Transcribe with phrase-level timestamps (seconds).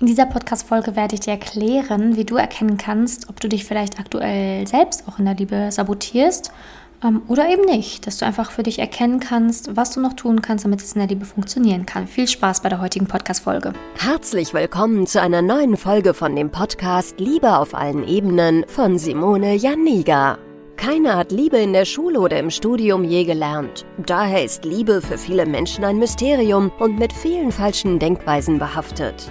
[0.00, 4.00] In dieser Podcast-Folge werde ich dir erklären, wie du erkennen kannst, ob du dich vielleicht
[4.00, 6.50] aktuell selbst auch in der Liebe sabotierst
[7.04, 8.06] ähm, oder eben nicht.
[8.06, 11.00] Dass du einfach für dich erkennen kannst, was du noch tun kannst, damit es in
[11.00, 12.06] der Liebe funktionieren kann.
[12.06, 13.74] Viel Spaß bei der heutigen Podcast-Folge.
[13.98, 19.54] Herzlich willkommen zu einer neuen Folge von dem Podcast Liebe auf allen Ebenen von Simone
[19.54, 20.38] Janiga.
[20.78, 23.84] Keiner hat Liebe in der Schule oder im Studium je gelernt.
[24.06, 29.30] Daher ist Liebe für viele Menschen ein Mysterium und mit vielen falschen Denkweisen behaftet.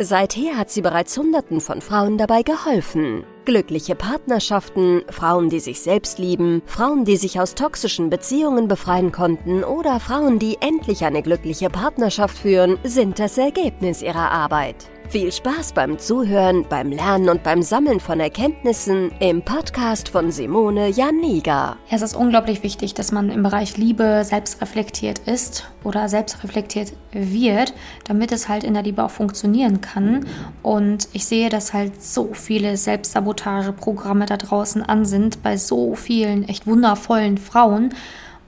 [0.00, 3.24] Seither hat sie bereits Hunderten von Frauen dabei geholfen.
[3.44, 9.62] Glückliche Partnerschaften, Frauen, die sich selbst lieben, Frauen, die sich aus toxischen Beziehungen befreien konnten
[9.62, 14.90] oder Frauen, die endlich eine glückliche Partnerschaft führen, sind das Ergebnis ihrer Arbeit.
[15.08, 20.88] Viel Spaß beim Zuhören, beim Lernen und beim Sammeln von Erkenntnissen im Podcast von Simone
[20.88, 21.76] Janiga.
[21.88, 26.42] Ja, es ist unglaublich wichtig, dass man im Bereich Liebe selbst reflektiert ist oder selbst
[26.42, 30.26] reflektiert wird, damit es halt in der Liebe auch funktionieren kann.
[30.62, 36.48] Und ich sehe, dass halt so viele Selbstsabotageprogramme da draußen an sind bei so vielen
[36.48, 37.94] echt wundervollen Frauen.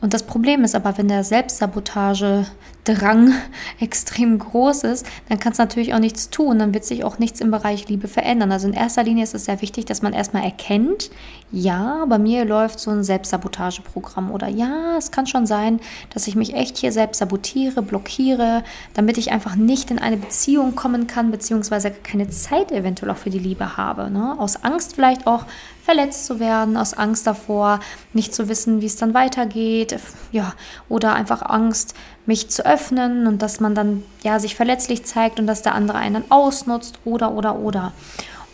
[0.00, 2.46] Und das Problem ist aber, wenn der Selbstsabotage
[2.86, 3.32] Drang
[3.80, 6.58] extrem groß ist, dann kannst du natürlich auch nichts tun.
[6.58, 8.52] Dann wird sich auch nichts im Bereich Liebe verändern.
[8.52, 11.10] Also in erster Linie ist es sehr wichtig, dass man erstmal erkennt,
[11.52, 15.80] ja, bei mir läuft so ein Selbstsabotageprogramm oder ja, es kann schon sein,
[16.12, 20.74] dass ich mich echt hier selbst sabotiere, blockiere, damit ich einfach nicht in eine Beziehung
[20.74, 24.10] kommen kann, beziehungsweise keine Zeit eventuell auch für die Liebe habe.
[24.10, 24.36] Ne?
[24.38, 25.44] Aus Angst vielleicht auch
[25.86, 27.78] verletzt zu werden, aus Angst davor,
[28.12, 29.96] nicht zu wissen, wie es dann weitergeht,
[30.32, 30.52] ja,
[30.88, 31.94] oder einfach Angst,
[32.26, 35.98] mich zu öffnen und dass man dann ja sich verletzlich zeigt und dass der andere
[35.98, 37.92] einen ausnutzt oder oder oder.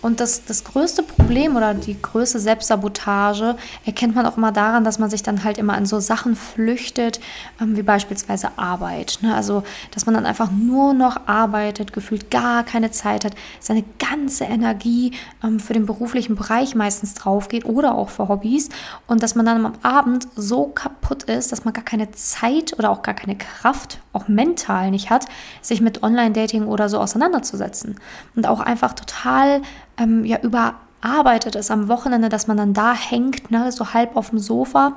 [0.03, 4.99] Und das, das größte Problem oder die größte Selbstsabotage erkennt man auch immer daran, dass
[4.99, 7.21] man sich dann halt immer in so Sachen flüchtet,
[7.61, 9.21] ähm, wie beispielsweise Arbeit.
[9.23, 9.35] Ne?
[9.35, 9.63] Also,
[9.93, 15.13] dass man dann einfach nur noch arbeitet, gefühlt gar keine Zeit hat, seine ganze Energie
[15.45, 18.71] ähm, für den beruflichen Bereich meistens drauf geht oder auch für Hobbys.
[19.07, 22.91] Und dass man dann am Abend so kaputt ist, dass man gar keine Zeit oder
[22.91, 25.27] auch gar keine Kraft, auch mental nicht hat,
[25.61, 28.01] sich mit Online-Dating oder so auseinanderzusetzen.
[28.35, 29.63] Und auch einfach total
[30.03, 34.31] ähm, ja überarbeitet ist am Wochenende, dass man dann da hängt, ne, so halb auf
[34.31, 34.97] dem Sofa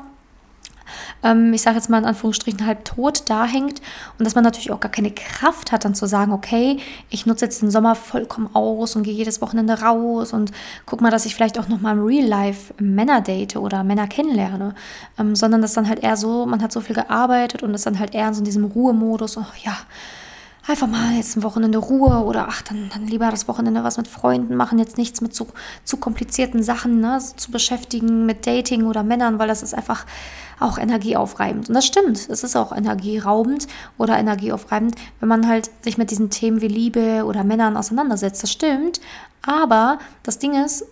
[1.24, 3.82] ähm, ich sage jetzt mal in Anführungsstrichen halb tot da hängt
[4.18, 6.78] und dass man natürlich auch gar keine Kraft hat, dann zu sagen, okay,
[7.10, 10.52] ich nutze jetzt den Sommer vollkommen aus und gehe jedes Wochenende raus und
[10.86, 14.08] guck mal, dass ich vielleicht auch noch mal im Real Life Männer date oder Männer
[14.08, 14.76] kennenlerne,
[15.20, 18.00] ähm, sondern dass dann halt eher so, man hat so viel gearbeitet und ist dann
[18.00, 19.78] halt eher in so diesem Ruhemodus, oh, ja,
[20.68, 24.08] einfach mal jetzt ein Wochenende Ruhe oder ach, dann, dann lieber das Wochenende was mit
[24.08, 25.48] Freunden machen, jetzt nichts mit zu,
[25.84, 30.06] zu komplizierten Sachen ne, zu beschäftigen, mit Dating oder Männern, weil das ist einfach
[30.60, 31.70] auch energieaufreibend.
[31.70, 33.68] Und das stimmt, es ist auch energieraubend
[33.98, 38.42] oder energieaufreibend, wenn man halt sich mit diesen Themen wie Liebe oder Männern auseinandersetzt.
[38.42, 39.02] Das stimmt.
[39.46, 40.86] Aber das Ding ist,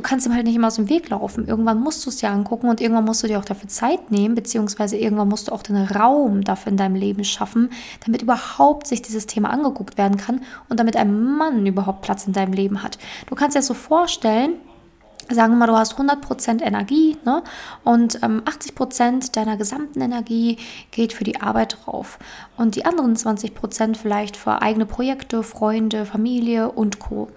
[0.00, 1.46] du kannst ihm halt nicht immer aus dem Weg laufen.
[1.46, 4.34] Irgendwann musst du es dir angucken und irgendwann musst du dir auch dafür Zeit nehmen,
[4.34, 7.68] beziehungsweise irgendwann musst du auch den Raum dafür in deinem Leben schaffen,
[8.06, 10.40] damit überhaupt sich dieses Thema angeguckt werden kann
[10.70, 12.98] und damit ein Mann überhaupt Platz in deinem Leben hat.
[13.26, 14.54] Du kannst dir das so vorstellen,
[15.32, 17.44] Sagen wir mal, du hast 100% Energie ne?
[17.84, 20.56] und ähm, 80% deiner gesamten Energie
[20.90, 22.18] geht für die Arbeit drauf.
[22.56, 27.28] Und die anderen 20% vielleicht für eigene Projekte, Freunde, Familie und Co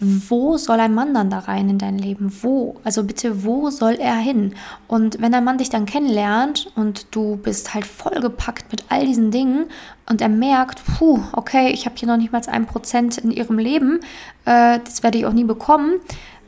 [0.00, 2.32] wo soll ein Mann dann da rein in dein Leben?
[2.42, 2.76] Wo?
[2.84, 4.54] Also bitte, wo soll er hin?
[4.88, 9.30] Und wenn ein Mann dich dann kennenlernt und du bist halt vollgepackt mit all diesen
[9.30, 9.66] Dingen
[10.08, 13.58] und er merkt, puh, okay, ich habe hier noch nicht mal ein Prozent in ihrem
[13.58, 14.00] Leben,
[14.44, 15.94] äh, das werde ich auch nie bekommen,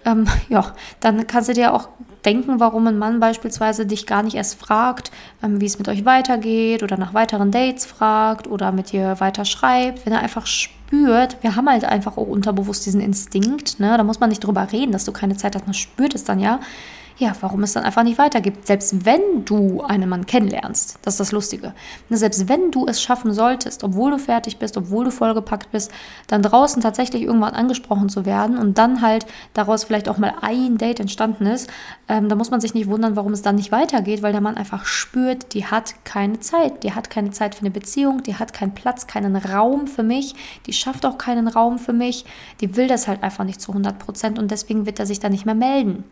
[0.04, 1.88] ähm, ja, dann kannst du dir auch
[2.24, 6.04] denken, warum ein Mann beispielsweise dich gar nicht erst fragt, ähm, wie es mit euch
[6.04, 10.75] weitergeht oder nach weiteren Dates fragt oder mit dir weiter schreibt, wenn er einfach spürt,
[10.90, 13.96] wir haben halt einfach auch unterbewusst diesen Instinkt, ne?
[13.96, 16.38] da muss man nicht drüber reden, dass du keine Zeit hast, man spürt es dann
[16.38, 16.60] ja,
[17.18, 18.66] ja, warum es dann einfach nicht weitergibt.
[18.66, 21.72] Selbst wenn du einen Mann kennenlernst, das ist das Lustige.
[22.10, 25.90] Ne, selbst wenn du es schaffen solltest, obwohl du fertig bist, obwohl du vollgepackt bist,
[26.26, 30.76] dann draußen tatsächlich irgendwann angesprochen zu werden und dann halt daraus vielleicht auch mal ein
[30.76, 31.70] Date entstanden ist,
[32.08, 34.58] ähm, da muss man sich nicht wundern, warum es dann nicht weitergeht, weil der Mann
[34.58, 36.82] einfach spürt, die hat keine Zeit.
[36.82, 40.34] Die hat keine Zeit für eine Beziehung, die hat keinen Platz, keinen Raum für mich,
[40.66, 42.26] die schafft auch keinen Raum für mich,
[42.60, 45.32] die will das halt einfach nicht zu 100 Prozent und deswegen wird er sich dann
[45.32, 46.04] nicht mehr melden.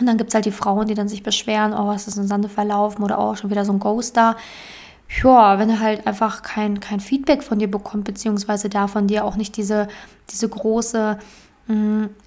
[0.00, 2.26] Und dann gibt es halt die Frauen, die dann sich beschweren, oh, was ist im
[2.26, 4.36] Sande verlaufen oder oh, schon wieder so ein Ghost da.
[5.22, 9.24] ja, wenn er halt einfach kein, kein Feedback von dir bekommt, beziehungsweise da von dir
[9.24, 9.88] auch nicht diese,
[10.30, 11.18] diese große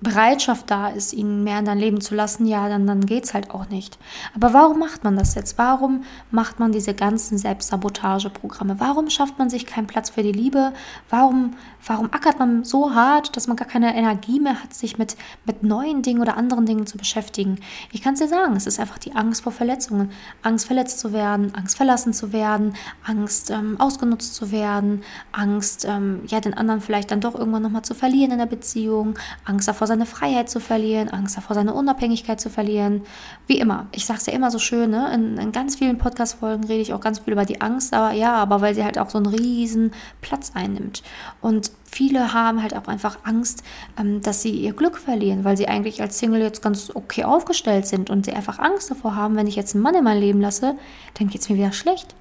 [0.02, 3.34] Bereitschaft da ist, ihn mehr in dein Leben zu lassen, ja, dann, dann geht es
[3.34, 3.98] halt auch nicht.
[4.36, 5.58] Aber warum macht man das jetzt?
[5.58, 8.80] Warum macht man diese ganzen Selbstsabotageprogramme?
[8.80, 10.74] Warum schafft man sich keinen Platz für die Liebe?
[11.10, 11.56] Warum,
[11.88, 15.64] warum ackert man so hart, dass man gar keine Energie mehr hat, sich mit, mit
[15.64, 17.60] neuen Dingen oder anderen Dingen zu beschäftigen?
[17.92, 20.12] Ich kann es dir sagen, es ist einfach die Angst vor Verletzungen.
[20.44, 22.76] Angst, verletzt zu werden, Angst, verlassen zu werden,
[23.08, 25.02] Angst, ähm, ausgenutzt zu werden,
[25.32, 29.16] Angst, ähm, ja, den anderen vielleicht dann doch irgendwann nochmal zu verlieren in der Beziehung,
[29.46, 33.04] Angst davor, seine Freiheit zu verlieren, Angst davor, seine Unabhängigkeit zu verlieren.
[33.48, 35.14] Wie immer, ich sage es ja immer so schön, ne?
[35.14, 38.34] in, in ganz vielen Podcast-Folgen rede ich auch ganz viel über die Angst, aber ja,
[38.36, 39.92] aber weil sie halt auch so einen riesen
[40.22, 41.04] Platz einnimmt.
[41.42, 43.64] Und viele haben halt auch einfach Angst,
[44.00, 47.88] ähm, dass sie ihr Glück verlieren, weil sie eigentlich als Single jetzt ganz okay aufgestellt
[47.88, 50.42] sind und sie einfach Angst davor haben, wenn ich jetzt einen Mann in mein Leben
[50.42, 50.76] lasse,
[51.16, 52.16] dann geht es mir wieder schlecht.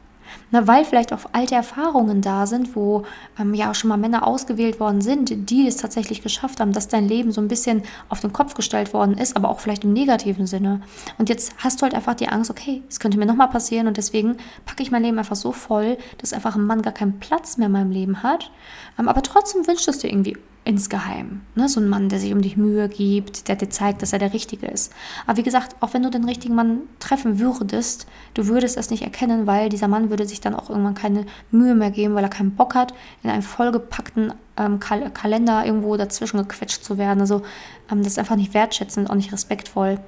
[0.51, 3.05] Na, weil vielleicht auch alte Erfahrungen da sind, wo
[3.39, 6.89] ähm, ja auch schon mal Männer ausgewählt worden sind, die es tatsächlich geschafft haben, dass
[6.89, 9.93] dein Leben so ein bisschen auf den Kopf gestellt worden ist, aber auch vielleicht im
[9.93, 10.81] negativen Sinne.
[11.19, 13.97] Und jetzt hast du halt einfach die Angst, okay, es könnte mir nochmal passieren und
[13.97, 14.37] deswegen
[14.67, 17.67] packe ich mein Leben einfach so voll, dass einfach ein Mann gar keinen Platz mehr
[17.67, 18.51] in meinem Leben hat.
[18.99, 21.41] Ähm, aber trotzdem wünscht es dir irgendwie insgeheim.
[21.55, 21.69] Ne?
[21.69, 24.33] So ein Mann, der sich um dich Mühe gibt, der dir zeigt, dass er der
[24.33, 24.93] Richtige ist.
[25.27, 29.03] Aber wie gesagt, auch wenn du den richtigen Mann treffen würdest, du würdest es nicht
[29.03, 32.31] erkennen, weil dieser Mann würde sich dann auch irgendwann keine Mühe mehr geben, weil er
[32.31, 32.93] keinen Bock hat,
[33.23, 37.21] in einem vollgepackten ähm, Kal Kalender irgendwo dazwischen gequetscht zu werden.
[37.21, 37.43] Also
[37.91, 39.99] ähm, das ist einfach nicht wertschätzend, auch nicht respektvoll.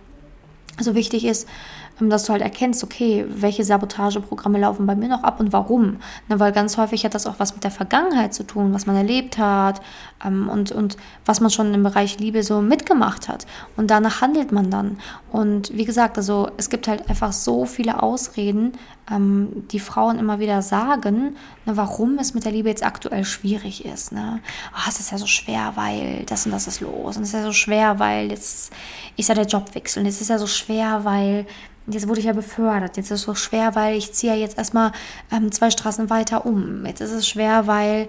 [0.78, 1.48] Also wichtig ist,
[2.10, 5.99] dass du halt erkennst, okay, welche Sabotageprogramme laufen bei mir noch ab und warum.
[6.28, 8.96] Ne, weil ganz häufig hat das auch was mit der Vergangenheit zu tun, was man
[8.96, 9.81] erlebt hat
[10.25, 13.46] ähm, und, und was man schon im Bereich Liebe so mitgemacht hat.
[13.76, 14.99] Und danach handelt man dann.
[15.31, 18.72] Und wie gesagt, also es gibt halt einfach so viele Ausreden,
[19.10, 23.84] ähm, die Frauen immer wieder sagen, ne, warum es mit der Liebe jetzt aktuell schwierig
[23.84, 24.12] ist.
[24.12, 24.40] Ne?
[24.75, 27.16] Oh, es ist ja so schwer, weil das und das ist los.
[27.16, 28.72] Und es ist ja so schwer, weil jetzt
[29.16, 30.02] ist ja der Jobwechsel.
[30.02, 31.46] Und es ist ja so schwer, weil
[31.87, 32.96] Jetzt wurde ich ja befördert.
[32.96, 34.93] Jetzt ist es so schwer, weil ich ziehe ja jetzt erstmal
[35.32, 36.87] ähm, zwei Straßen weiter um.
[36.87, 38.06] Jetzt ist es schwer, weil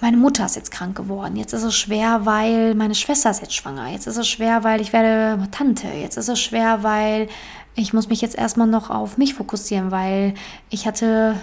[0.00, 1.36] meine Mutter ist jetzt krank geworden.
[1.36, 3.88] Jetzt ist es schwer, weil meine Schwester ist jetzt schwanger.
[3.88, 5.86] Jetzt ist es schwer, weil ich werde Tante.
[5.86, 7.28] Jetzt ist es schwer, weil
[7.76, 10.34] ich muss mich jetzt erstmal noch auf mich fokussieren, weil
[10.70, 11.36] ich hatte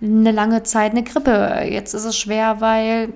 [0.00, 1.66] eine lange Zeit eine Grippe.
[1.68, 3.12] Jetzt ist es schwer, weil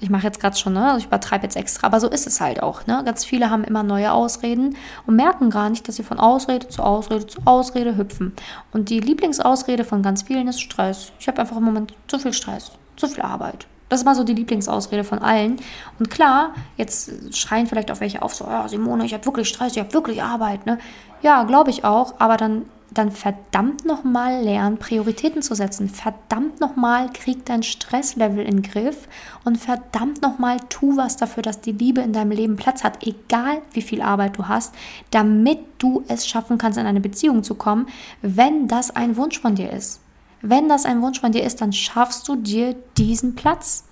[0.00, 0.84] ich mache jetzt gerade schon, ne?
[0.84, 2.86] Also ich übertreibe jetzt extra, aber so ist es halt auch.
[2.86, 3.02] Ne?
[3.04, 4.76] Ganz viele haben immer neue Ausreden
[5.06, 8.34] und merken gar nicht, dass sie von Ausrede zu Ausrede zu Ausrede hüpfen.
[8.72, 11.12] Und die Lieblingsausrede von ganz vielen ist Stress.
[11.18, 13.66] Ich habe einfach im Moment zu viel Stress, zu viel Arbeit.
[13.88, 15.58] Das ist mal so die Lieblingsausrede von allen.
[15.98, 19.72] Und klar, jetzt schreien vielleicht auch welche auf, so, ja, Simone, ich habe wirklich Stress,
[19.72, 20.66] ich habe wirklich Arbeit.
[20.66, 20.78] Ne?
[21.22, 25.88] Ja, glaube ich auch, aber dann dann verdammt nochmal lernen, Prioritäten zu setzen.
[25.88, 29.08] Verdammt nochmal krieg dein Stresslevel in den Griff
[29.44, 33.60] und verdammt nochmal tu was dafür, dass die Liebe in deinem Leben Platz hat, egal
[33.72, 34.74] wie viel Arbeit du hast,
[35.10, 37.86] damit du es schaffen kannst, in eine Beziehung zu kommen,
[38.22, 40.00] wenn das ein Wunsch von dir ist.
[40.42, 43.84] Wenn das ein Wunsch von dir ist, dann schaffst du dir diesen Platz.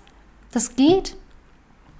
[0.51, 1.17] Das geht.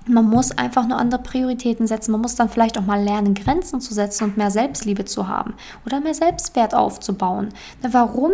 [0.08, 2.12] Man muss einfach nur andere Prioritäten setzen.
[2.12, 5.54] Man muss dann vielleicht auch mal lernen, Grenzen zu setzen und mehr Selbstliebe zu haben
[5.86, 7.50] oder mehr Selbstwert aufzubauen.
[7.82, 8.32] Na, warum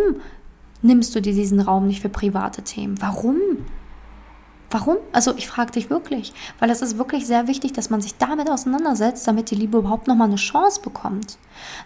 [0.82, 3.00] nimmst du dir diesen Raum nicht für private Themen?
[3.00, 3.36] Warum?
[4.72, 4.96] Warum?
[5.12, 8.48] Also ich frage dich wirklich, weil es ist wirklich sehr wichtig, dass man sich damit
[8.50, 11.36] auseinandersetzt, damit die Liebe überhaupt nochmal eine Chance bekommt.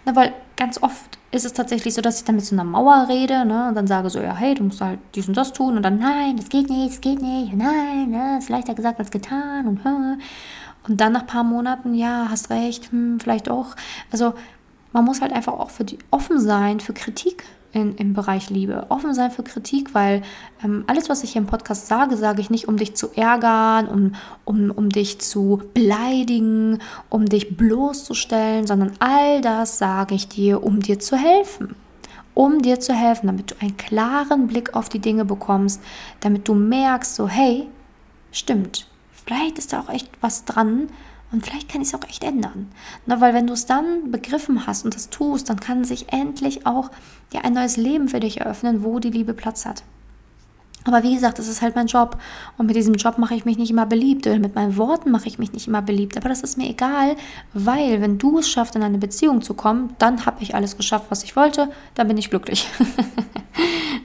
[0.05, 3.07] Na, weil ganz oft ist es tatsächlich so, dass ich dann mit so einer Mauer
[3.09, 5.76] rede ne, und dann sage so, ja, hey, du musst halt dies und das tun
[5.76, 9.11] und dann, nein, das geht nicht, das geht nicht, nein, ne, ist leichter gesagt als
[9.11, 9.81] getan und
[10.88, 13.75] und dann nach ein paar Monaten, ja, hast recht, hm, vielleicht auch.
[14.12, 14.35] Also
[14.93, 17.45] man muss halt einfach auch für die offen sein für Kritik
[17.76, 18.87] in, im Bereich Liebe.
[18.88, 20.23] Offen sein für Kritik, weil
[20.64, 23.87] ähm, alles, was ich hier im Podcast sage, sage ich nicht, um dich zu ärgern,
[23.87, 24.14] um,
[24.47, 26.78] um, um dich zu beleidigen,
[27.11, 31.76] um dich bloßzustellen, sondern all das sage ich dir, um dir zu helfen.
[32.33, 35.83] Um dir zu helfen, damit du einen klaren Blick auf die Dinge bekommst,
[36.21, 37.68] damit du merkst, so, hey,
[38.33, 40.88] stimmt, vielleicht ist da auch echt was dran,
[41.33, 42.71] und vielleicht kann ich es auch echt ändern.
[43.06, 46.66] Na, weil wenn du es dann begriffen hast und das tust, dann kann sich endlich
[46.66, 46.90] auch
[47.33, 49.83] ja, ein neues Leben für dich eröffnen, wo die Liebe Platz hat.
[50.87, 52.16] Aber wie gesagt, das ist halt mein Job.
[52.59, 54.26] Und mit diesem Job mache ich mich nicht immer beliebt.
[54.26, 56.16] Oder mit meinen Worten mache ich mich nicht immer beliebt.
[56.16, 57.16] Aber das ist mir egal,
[57.52, 61.06] weil wenn du es schaffst, in eine Beziehung zu kommen, dann habe ich alles geschafft,
[61.09, 61.71] was ich wollte.
[61.95, 62.68] Dann bin ich glücklich.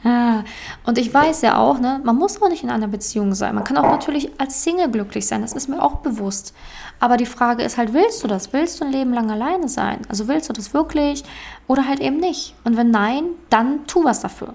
[0.85, 3.53] Und ich weiß ja auch, ne, man muss auch nicht in einer Beziehung sein.
[3.53, 5.43] Man kann auch natürlich als Single glücklich sein.
[5.43, 6.55] Das ist mir auch bewusst.
[7.01, 8.53] Aber die Frage ist halt, willst du das?
[8.53, 10.01] Willst du ein Leben lang alleine sein?
[10.07, 11.23] Also willst du das wirklich
[11.67, 12.53] oder halt eben nicht?
[12.63, 14.53] Und wenn nein, dann tu was dafür.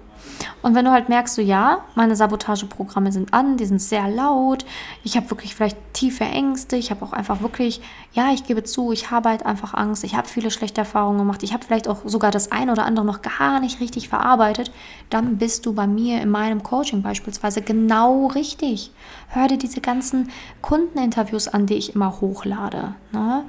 [0.63, 4.65] Und wenn du halt merkst, so ja, meine Sabotageprogramme sind an, die sind sehr laut,
[5.05, 7.81] ich habe wirklich vielleicht tiefe Ängste, ich habe auch einfach wirklich,
[8.13, 11.43] ja, ich gebe zu, ich habe halt einfach Angst, ich habe viele schlechte Erfahrungen gemacht,
[11.43, 14.73] ich habe vielleicht auch sogar das eine oder andere noch gar nicht richtig verarbeitet,
[15.11, 18.91] dann bist du bei mir in meinem Coaching beispielsweise genau richtig.
[19.29, 20.31] Hör dir diese ganzen
[20.63, 22.95] Kundeninterviews an, die ich immer hochlade.
[23.13, 23.45] Ne?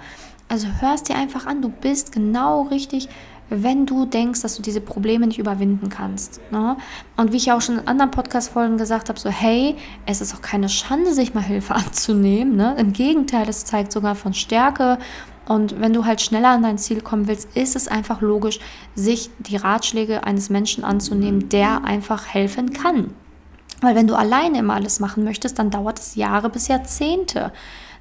[0.49, 3.09] Also hörst dir einfach an, du bist genau richtig,
[3.49, 6.41] wenn du denkst, dass du diese Probleme nicht überwinden kannst.
[6.51, 6.77] Ne?
[7.15, 9.75] Und wie ich auch schon in anderen Podcast-Folgen gesagt habe, so hey,
[10.05, 12.55] es ist auch keine Schande, sich mal Hilfe anzunehmen.
[12.55, 12.75] Ne?
[12.77, 14.97] Im Gegenteil, es zeigt sogar von Stärke.
[15.47, 18.59] Und wenn du halt schneller an dein Ziel kommen willst, ist es einfach logisch,
[18.95, 23.11] sich die Ratschläge eines Menschen anzunehmen, der einfach helfen kann.
[23.81, 27.53] Weil wenn du alleine immer alles machen möchtest, dann dauert es Jahre bis Jahrzehnte.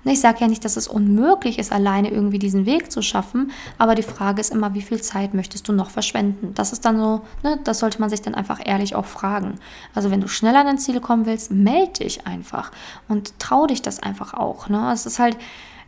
[0.09, 3.97] Ich sage ja nicht, dass es unmöglich ist, alleine irgendwie diesen Weg zu schaffen, aber
[3.97, 6.55] die Frage ist immer, wie viel Zeit möchtest du noch verschwenden?
[6.55, 9.59] Das ist dann so, ne, das sollte man sich dann einfach ehrlich auch fragen.
[9.95, 12.71] Also wenn du schneller an dein Ziel kommen willst, melde dich einfach
[13.09, 14.69] und trau dich das einfach auch.
[14.69, 14.93] Ne?
[14.93, 15.37] Es ist halt,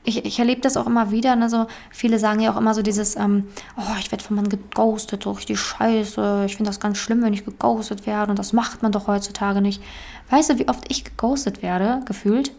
[0.02, 1.37] ich, ich erlebe das auch immer wieder.
[1.37, 1.48] Ne?
[1.48, 3.44] So, viele sagen ja auch immer so dieses, ähm,
[3.76, 6.44] oh, ich werde von Mann geghostet, durch die Scheiße.
[6.46, 8.30] Ich finde das ganz schlimm, wenn ich geghostet werde.
[8.30, 9.82] Und das macht man doch heutzutage nicht.
[10.30, 12.52] Weißt du, wie oft ich geghostet werde, gefühlt?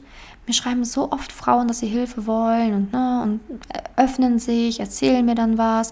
[0.50, 3.40] Mir schreiben so oft Frauen, dass sie Hilfe wollen und, ne, und
[3.98, 5.92] öffnen sich, erzählen mir dann was.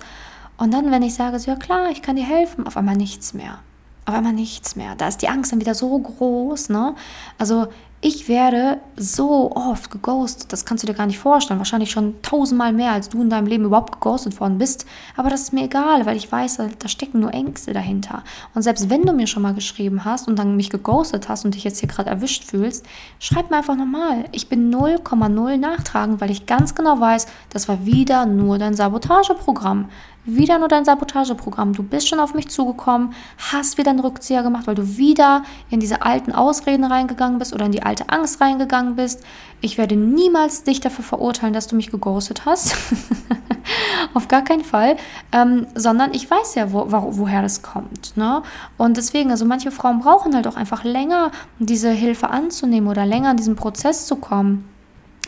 [0.57, 3.35] Und dann, wenn ich sage, so, ja klar, ich kann dir helfen, auf einmal nichts
[3.35, 3.59] mehr.
[4.07, 4.95] Auf einmal nichts mehr.
[4.95, 6.69] Da ist die Angst dann wieder so groß.
[6.69, 6.95] Ne?
[7.37, 7.67] Also
[7.99, 11.59] ich werde so oft geghostet, das kannst du dir gar nicht vorstellen.
[11.59, 14.85] Wahrscheinlich schon tausendmal mehr, als du in deinem Leben überhaupt geghostet worden bist.
[15.15, 18.23] Aber das ist mir egal, weil ich weiß, da stecken nur Ängste dahinter.
[18.53, 21.55] Und selbst wenn du mir schon mal geschrieben hast und dann mich geghostet hast und
[21.55, 22.85] dich jetzt hier gerade erwischt fühlst,
[23.19, 24.25] schreib mir einfach nochmal.
[24.31, 29.89] Ich bin 0,0 nachtragend, weil ich ganz genau weiß, das war wieder nur dein Sabotageprogramm
[30.25, 31.73] wieder nur dein Sabotageprogramm.
[31.73, 33.13] Du bist schon auf mich zugekommen,
[33.51, 37.65] hast wieder einen Rückzieher gemacht, weil du wieder in diese alten Ausreden reingegangen bist oder
[37.65, 39.23] in die alte Angst reingegangen bist.
[39.61, 42.75] Ich werde niemals dich dafür verurteilen, dass du mich geghostet hast.
[44.13, 44.97] auf gar keinen Fall.
[45.31, 48.15] Ähm, sondern ich weiß ja, wo, wo, woher das kommt.
[48.15, 48.41] Ne?
[48.77, 53.31] Und deswegen, also manche Frauen brauchen halt auch einfach länger, diese Hilfe anzunehmen oder länger
[53.31, 54.67] in diesen Prozess zu kommen.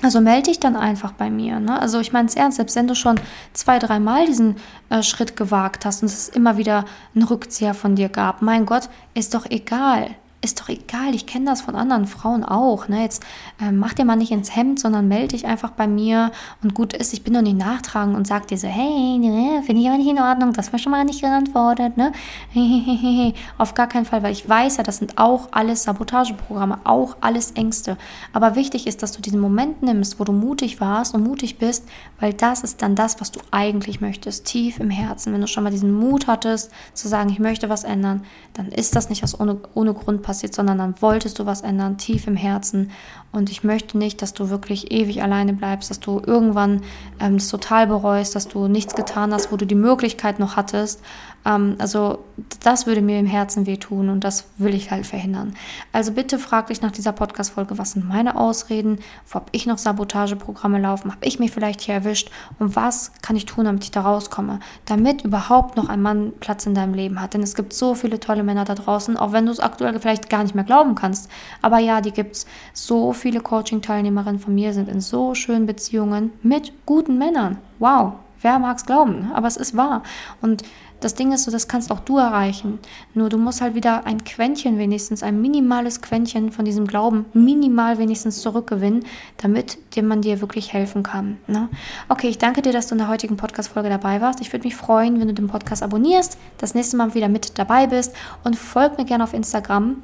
[0.02, 1.60] Also melde dich dann einfach bei mir.
[1.60, 1.80] Ne?
[1.80, 3.20] Also ich meine es ernst, selbst wenn du schon
[3.54, 4.56] zwei, dreimal diesen
[4.90, 8.90] äh, Schritt gewagt hast und es immer wieder einen Rückzieher von dir gab, mein Gott,
[9.14, 12.88] ist doch egal ist doch egal, ich kenne das von anderen Frauen auch.
[12.88, 13.04] Ne?
[13.04, 13.24] Jetzt
[13.62, 16.32] äh, mach dir mal nicht ins Hemd, sondern melde dich einfach bei mir
[16.64, 19.82] und gut ist, ich bin doch nicht nachtragen und sag dir so, hey, ne, finde
[19.82, 22.14] ich aber nicht in Ordnung, das war schon mal nicht geantwortet, ne?
[23.58, 27.52] Auf gar keinen Fall, weil ich weiß ja, das sind auch alles Sabotageprogramme, auch alles
[27.52, 27.98] Ängste.
[28.32, 31.86] Aber wichtig ist, dass du diesen Moment nimmst, wo du mutig warst und mutig bist,
[32.20, 35.34] weil das ist dann das, was du eigentlich möchtest, tief im Herzen.
[35.34, 38.96] Wenn du schon mal diesen Mut hattest, zu sagen, ich möchte was ändern, dann ist
[38.96, 42.36] das nicht aus ohne, ohne Grund passiert, sondern dann wolltest du was ändern, tief im
[42.36, 42.92] Herzen.
[43.32, 46.82] Und ich möchte nicht, dass du wirklich ewig alleine bleibst, dass du irgendwann
[47.20, 51.02] ähm, das total bereust, dass du nichts getan hast, wo du die Möglichkeit noch hattest.
[51.46, 52.20] Ähm, also
[52.64, 55.54] das würde mir im Herzen wehtun und das will ich halt verhindern.
[55.92, 59.78] Also bitte frag dich nach dieser Podcast-Folge, was sind meine Ausreden, wo habe ich noch
[59.78, 63.92] Sabotageprogramme laufen, habe ich mich vielleicht hier erwischt und was kann ich tun, damit ich
[63.92, 67.34] da rauskomme, damit überhaupt noch ein Mann Platz in deinem Leben hat.
[67.34, 70.30] Denn es gibt so viele tolle Männer da draußen, auch wenn du es aktuell vielleicht
[70.30, 71.30] gar nicht mehr glauben kannst.
[71.62, 72.46] Aber ja, die gibt es.
[72.74, 77.58] So viele Coaching-Teilnehmerinnen von mir sind in so schönen Beziehungen mit guten Männern.
[77.78, 79.32] Wow, wer mag es glauben?
[79.34, 80.04] Aber es ist wahr.
[80.42, 80.64] Und
[81.00, 82.80] das Ding ist so, das kannst auch du erreichen.
[83.14, 87.98] Nur du musst halt wieder ein Quäntchen wenigstens, ein minimales Quäntchen von diesem Glauben, minimal
[87.98, 89.06] wenigstens zurückgewinnen,
[89.38, 91.38] damit dir man dir wirklich helfen kann.
[91.48, 91.70] Ne?
[92.10, 94.42] Okay, ich danke dir, dass du in der heutigen Podcast-Folge dabei warst.
[94.42, 97.88] Ich würde mich freuen, wenn du den Podcast abonnierst, das nächste Mal wieder mit dabei
[97.88, 100.02] bist und folg mir gerne auf Instagram.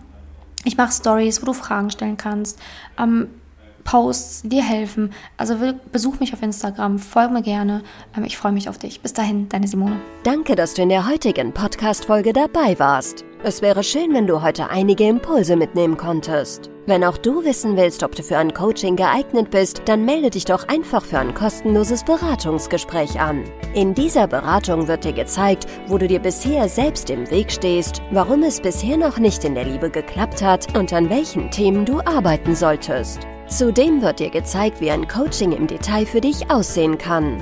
[0.66, 2.60] Ich mache Stories, wo du Fragen stellen kannst.
[3.00, 3.30] Ähm,
[3.86, 5.14] Posts, dir helfen.
[5.38, 5.56] Also
[5.92, 7.84] besuch mich auf Instagram, folge mir gerne.
[8.18, 9.00] Ähm, ich freue mich auf dich.
[9.00, 10.02] Bis dahin, deine Simone.
[10.24, 13.24] Danke, dass du in der heutigen Podcast-Folge dabei warst.
[13.44, 16.72] Es wäre schön, wenn du heute einige Impulse mitnehmen konntest.
[16.88, 20.46] Wenn auch du wissen willst, ob du für ein Coaching geeignet bist, dann melde dich
[20.46, 23.44] doch einfach für ein kostenloses Beratungsgespräch an.
[23.74, 28.44] In dieser Beratung wird dir gezeigt, wo du dir bisher selbst im Weg stehst, warum
[28.44, 32.56] es bisher noch nicht in der Liebe geklappt hat und an welchen Themen du arbeiten
[32.56, 33.22] solltest.
[33.48, 37.42] Zudem wird dir gezeigt, wie ein Coaching im Detail für dich aussehen kann.